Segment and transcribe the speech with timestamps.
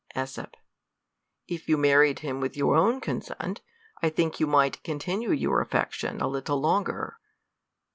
[0.15, 0.49] .^s.
[1.47, 3.61] If you married nim with your own consent,
[4.01, 7.19] I think you might continue your affection a little longer.